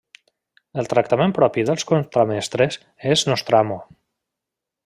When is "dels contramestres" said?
1.69-2.81